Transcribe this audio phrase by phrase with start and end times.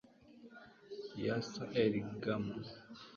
[1.25, 1.93] Yasser El
[2.23, 2.65] Gammal